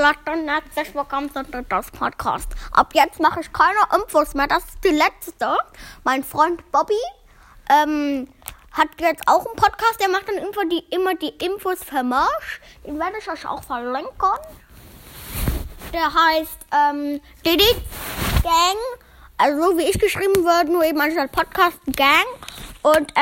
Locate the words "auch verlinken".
13.46-14.38